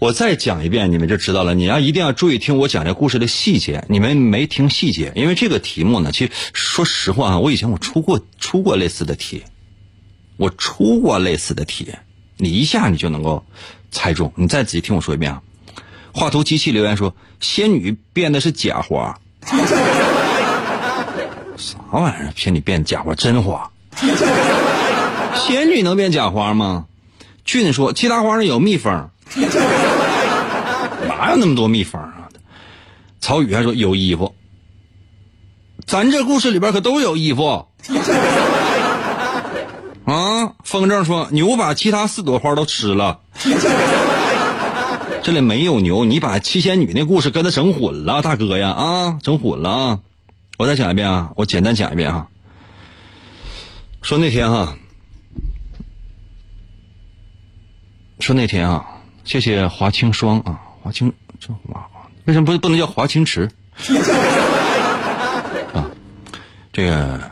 [0.00, 1.54] 我再讲一遍，你们就知道了。
[1.54, 3.84] 你要一定要注意听我讲这故事的细节。
[3.86, 9.44] 你们没听细节，因为这个题目呢，其实说实话啊，我以前我出过出过类似的题，
[10.38, 11.92] 我出过类似的题，
[12.38, 13.44] 你一下你就能够
[13.90, 14.32] 猜中。
[14.36, 15.42] 你再仔细听我说一遍啊。
[16.12, 19.20] 画图机器留言说，仙女变的是假花，
[21.58, 22.32] 啥玩意儿？
[22.34, 23.70] 骗你变假花，真花？
[25.34, 26.86] 仙女能变假花吗？
[27.44, 29.10] 俊说，其他花上有蜜蜂。
[31.20, 32.30] 哪有那么多秘方啊？
[33.20, 34.34] 曹宇还说有衣服，
[35.84, 37.66] 咱这故事里边可都有衣服。
[40.06, 43.20] 啊，风筝说牛把其他四朵花都吃了，
[45.22, 49.98] 这里没有牛，你把七仙女那故事跟他整混了，大哥呀啊，整混了啊！
[50.56, 52.28] 我再讲一遍啊，我简单讲一遍哈。
[54.00, 54.74] 说那天哈，
[58.20, 58.86] 说那天啊。
[59.22, 61.90] 谢谢华清霜啊，华清这华
[62.24, 63.50] 为什么不不能叫华清池？
[65.72, 65.90] 啊，
[66.72, 67.30] 这个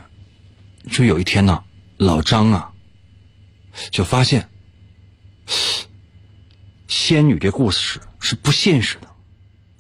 [0.91, 1.63] 就有一天呢，
[1.97, 2.73] 老张啊
[3.91, 4.49] 就发现
[6.87, 9.09] 仙女这故事是不现实的，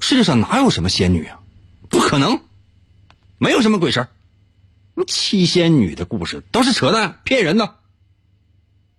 [0.01, 1.41] 世界上哪有什么仙女啊？
[1.89, 2.41] 不可能，
[3.39, 4.09] 没有什么鬼神
[5.07, 7.77] 七仙女的故事都是扯淡，骗人的。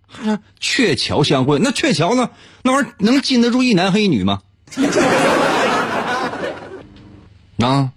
[0.07, 2.31] 还鹊桥相会，那鹊桥呢？
[2.63, 4.41] 那玩意儿能禁得住一男和一女吗？
[7.59, 7.91] 啊，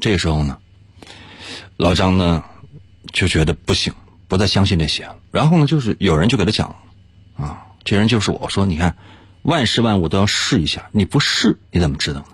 [0.00, 0.58] 这时候呢，
[1.76, 2.44] 老张呢
[3.12, 3.92] 就觉得不行，
[4.28, 5.16] 不再相信这些了。
[5.30, 6.76] 然后呢，就是有人就给他讲，
[7.36, 8.96] 啊，这人就是我说，你看，
[9.42, 12.26] 万事万物都要试一下，你不试你怎么知道呢？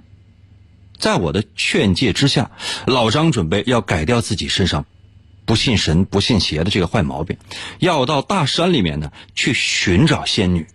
[0.99, 2.51] 在我的劝诫之下，
[2.86, 4.84] 老张准备要改掉自己身上。
[5.44, 7.36] 不信神不信邪的这个坏毛病，
[7.78, 10.66] 要到大山里面呢去寻找仙女。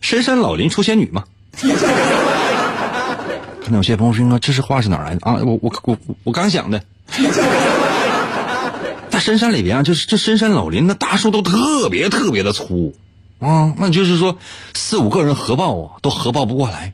[0.00, 1.24] 深山老林出仙女吗？
[3.62, 6.82] 可能有些朋友说：“这是话是哪来的啊？”我我我我刚想的，
[9.10, 12.94] 在深山里边啊，就是这深山老林，那大树都特别特别的粗
[13.40, 14.38] 啊，那就是说
[14.74, 16.92] 四五个人合抱啊，都合抱不过来。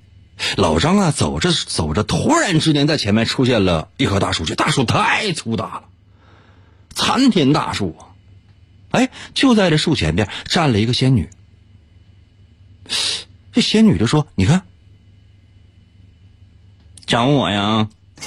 [0.57, 5.83] 老张啊，走着走着，突然之间在前面出现了一棵大树，这大树太粗大了。
[6.95, 8.01] 参天大树啊！
[8.93, 11.29] 哎，就在这树前边站了一个仙女。
[13.53, 14.63] 这仙女就说：“你看，
[17.07, 17.87] 找我呀。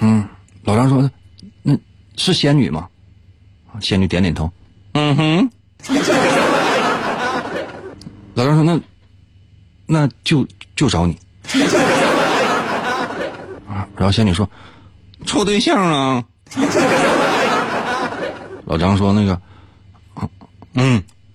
[0.00, 0.26] 嗯，
[0.62, 1.10] 老张说
[1.62, 1.76] ：“那
[2.16, 2.88] 是仙女吗？”
[3.80, 4.50] 仙女点点头。
[4.92, 5.50] 嗯哼。
[8.34, 8.80] 老张说：“那
[9.86, 10.46] 那就
[10.76, 11.18] 就找你。”
[13.68, 14.48] 啊，然后仙女说
[15.26, 16.22] ：“处对象啊。
[18.66, 19.40] ”老张说：“那个，
[20.74, 21.02] 嗯。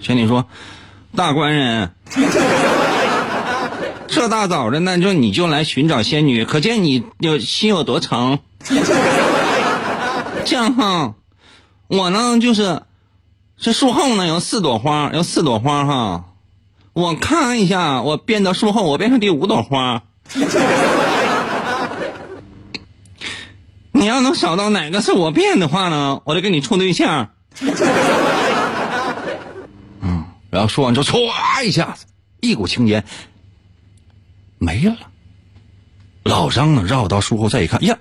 [0.00, 0.46] 仙女说
[1.16, 1.90] ：“大官人，
[4.08, 8.38] 这大早的，那就你就来寻找仙女，可见你有心有多诚。
[10.44, 11.14] 这样哈，
[11.88, 12.82] 我呢就是
[13.58, 16.24] 这树后呢有四朵花，有四朵花哈，
[16.92, 20.02] 我看一下，我变到树后，我变成第五朵花。
[23.92, 27.30] ”你要能找到哪个是我变的话呢，我就跟你处对象。
[30.50, 32.06] 然后说完之后，唰一下子，
[32.40, 33.04] 一股青烟
[34.58, 34.96] 没了。
[36.24, 37.98] 老张呢，绕到树后再一看，呀，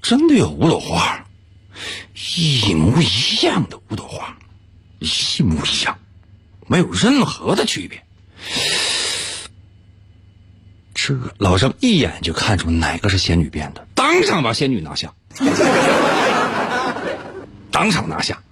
[0.00, 1.24] 真的有五朵花，
[2.14, 4.36] 一模一样的五朵花，
[4.98, 5.98] 一模一样，
[6.66, 8.02] 没有任何的区别。
[10.94, 15.12] 这老张一眼就看出哪个是仙女变的，当场把仙女拿下，
[17.70, 18.42] 当场拿下。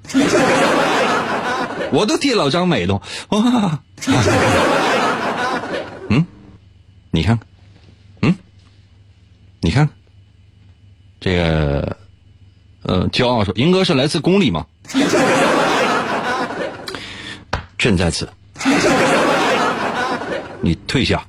[1.93, 3.81] 我都替老张美动哇！
[6.09, 6.25] 嗯，
[7.11, 7.47] 你看看，
[8.23, 8.35] 嗯，
[9.61, 9.95] 你看看，
[11.21, 11.97] 这个，
[12.83, 14.67] 呃，骄傲说：“银哥是来自宫里吗？”
[17.79, 18.29] 朕在此，
[20.61, 21.25] 你退下。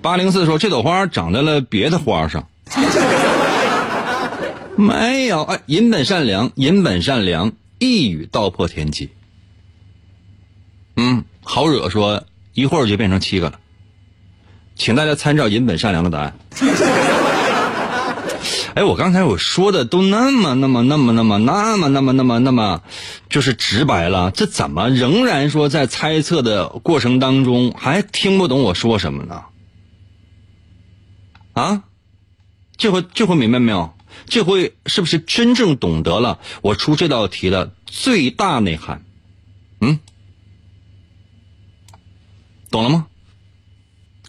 [0.00, 2.46] 八零四说：“这朵花长在了别的花上。”
[4.76, 7.52] 没有，哎，银本善良，银本善良，
[7.84, 9.10] 一语道破天机。
[10.96, 13.58] 嗯，好惹说一会儿就变成七个了，
[14.76, 16.38] 请大家参照银本善良的答案。
[18.74, 22.82] 哎，我刚才我说的都那么那么那么那么那么那么那么那么，
[23.28, 29.42] 就是直白了，这怎么仍然说在猜测的过程当中还听不懂我说什么呢？
[31.52, 31.84] 啊，
[32.76, 33.94] 这回这回明白没有？
[34.26, 39.04] 这回是不是真正懂得了我出这道题的最大内涵？
[39.80, 39.98] 嗯，
[42.70, 43.06] 懂了吗？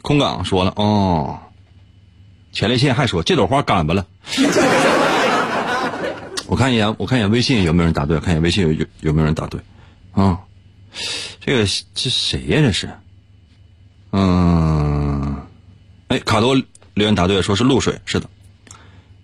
[0.01, 1.39] 空港说了哦，
[2.51, 4.05] 前列腺还说这朵花干巴了。
[6.47, 8.19] 我看一眼，我看一眼微信有没有人答对？
[8.19, 9.59] 看一眼微信有有有没有人答对？
[10.11, 10.39] 啊，
[11.39, 11.65] 这个
[11.95, 12.61] 这谁呀？
[12.61, 12.89] 这是？
[14.11, 15.35] 嗯，
[16.09, 16.55] 哎，卡多
[16.93, 18.29] 留言答对，说是露水，是的，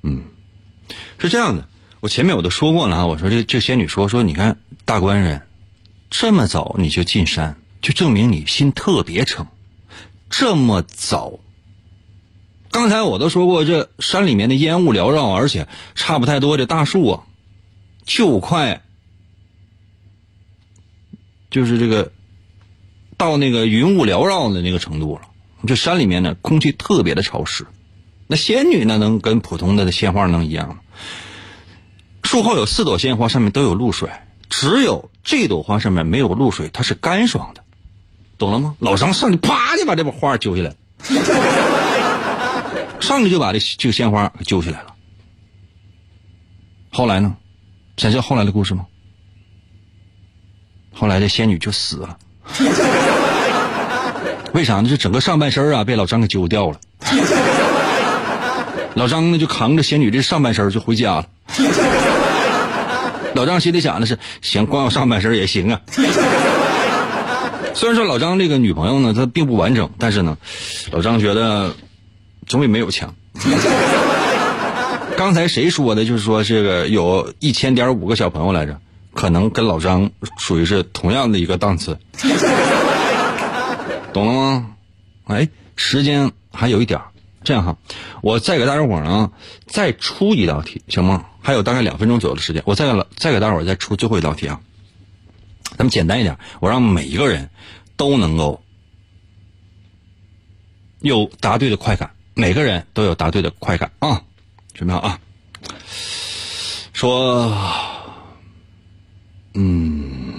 [0.01, 0.23] 嗯。
[1.21, 1.67] 是这样的，
[1.99, 5.43] 我前面我都说过了啊，我说这这仙女说说，你看大官人
[6.09, 9.45] 这么早你就进山，就证明你心特别诚。
[10.31, 11.39] 这么早，
[12.71, 17.23] 刚才我都说过，这山里面的烟雾缭绕，而且差不太多，这大树啊，
[18.03, 18.81] 就快
[21.51, 22.11] 就是这个
[23.15, 25.21] 到那个云雾缭绕的那个程度了。
[25.67, 27.67] 这山里面呢，空气特别的潮湿。
[28.25, 30.77] 那仙女呢，能跟普通的鲜花能一样吗？
[32.23, 34.09] 树后有四朵鲜花，上面都有露水，
[34.49, 37.63] 只有这朵花上面没有露水，它是干爽的，
[38.37, 38.75] 懂了吗？
[38.79, 40.73] 老张上去啪就把这把花揪下来，
[42.99, 44.93] 上去就把这这个鲜花给揪下来了。
[46.91, 47.35] 后来呢？
[47.97, 48.85] 想知道后来的故事吗？
[50.93, 52.17] 后来这仙女就死了，
[54.53, 54.89] 为啥呢？
[54.89, 56.79] 这整个上半身啊被老张给揪掉了，
[58.95, 61.27] 老张呢就扛着仙女这上半身就回家了。
[63.33, 65.81] 老张心里想的是：行，光有上半身也行啊。
[67.73, 70.37] 虽然说老张这个女朋友呢，她并不完整，但是呢，
[70.91, 71.73] 老张觉得
[72.45, 73.15] 总比没有强。
[75.17, 76.03] 刚才谁说的？
[76.03, 78.77] 就是说这个有一千点五个小朋友来着，
[79.13, 81.97] 可能跟老张属于是同样的一个档次，
[84.11, 84.67] 懂了吗？
[85.27, 86.99] 哎，时间还有一点
[87.43, 87.77] 这样哈，
[88.21, 89.31] 我再给大家伙呢
[89.65, 91.25] 再出一道题，行吗？
[91.41, 94.61] 还有大概两分钟左右的时间，我再给再给大伙儿再出最后一道题啊。
[95.77, 97.49] 咱们简单一点，我让每一个人
[97.95, 98.61] 都能够
[100.99, 104.21] 有答对的快感，每个人都有答对的快感啊！
[104.73, 105.19] 准备好啊！
[106.93, 107.51] 说，
[109.53, 110.33] 嗯，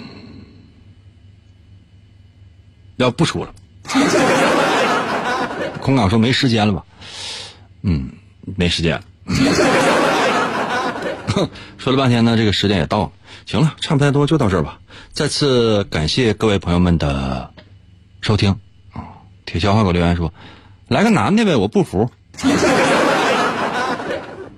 [2.96, 3.52] 要不出了。
[5.82, 6.84] 空港说没时间了吧？
[7.82, 8.12] 嗯，
[8.56, 9.02] 没时间了。
[11.76, 13.10] 说了半天呢，这个时间也到了。
[13.46, 14.78] 行了，差不太多就到这儿吧。
[15.12, 17.50] 再次感谢各位朋友们的
[18.20, 18.60] 收听
[18.92, 19.02] 啊！
[19.44, 20.32] 铁锹还给我留言说
[20.86, 22.08] ：“来个男的呗，我不服。”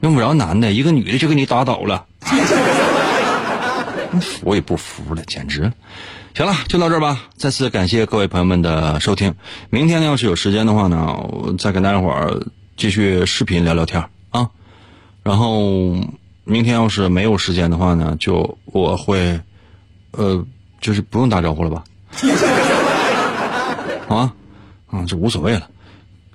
[0.02, 2.04] 用不着男的，一个女的就给你打倒了。
[4.42, 5.72] 我也不服了，简直。
[6.34, 7.28] 行了，就到这儿吧。
[7.36, 9.34] 再次感谢各位朋友们的收听。
[9.70, 12.42] 明天呢，要是有时间的话呢，我再跟大家伙儿
[12.76, 14.50] 继续视频聊聊天啊。
[15.22, 15.96] 然后。
[16.46, 19.40] 明天要是没有时间的话呢，就我会，
[20.10, 20.44] 呃，
[20.78, 21.82] 就是不用打招呼了吧？
[24.06, 24.34] 好吗？
[24.88, 25.70] 啊，这无所谓了，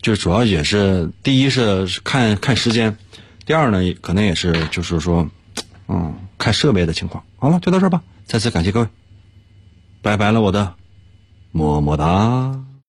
[0.02, 2.98] 就主要也是第一是看看时间，
[3.46, 5.30] 第二呢可能也是就是说，
[5.88, 7.24] 嗯，看设备的情况。
[7.38, 8.02] 好了，就到这儿吧。
[8.26, 8.88] 再次感谢各位，
[10.02, 10.74] 拜拜了，我的
[11.52, 12.69] 么么哒。